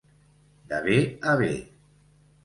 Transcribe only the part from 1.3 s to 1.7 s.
a bé.